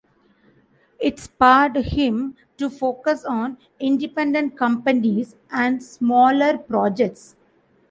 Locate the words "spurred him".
1.19-2.35